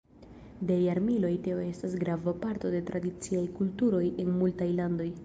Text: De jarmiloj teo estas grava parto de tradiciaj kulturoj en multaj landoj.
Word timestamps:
De 0.69 0.77
jarmiloj 0.85 1.29
teo 1.47 1.59
estas 1.65 1.93
grava 2.05 2.33
parto 2.45 2.71
de 2.77 2.79
tradiciaj 2.89 3.45
kulturoj 3.59 4.03
en 4.25 4.33
multaj 4.41 4.73
landoj. 4.81 5.09